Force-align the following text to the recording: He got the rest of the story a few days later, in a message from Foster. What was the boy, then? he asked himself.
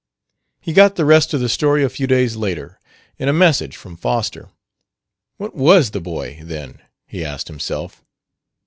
He 0.61 0.73
got 0.73 0.95
the 0.95 1.05
rest 1.05 1.31
of 1.31 1.41
the 1.41 1.47
story 1.47 1.83
a 1.83 1.87
few 1.87 2.07
days 2.07 2.35
later, 2.35 2.79
in 3.19 3.29
a 3.29 3.33
message 3.33 3.77
from 3.77 3.95
Foster. 3.95 4.49
What 5.37 5.53
was 5.53 5.91
the 5.91 6.01
boy, 6.01 6.39
then? 6.43 6.81
he 7.05 7.23
asked 7.23 7.47
himself. 7.47 8.03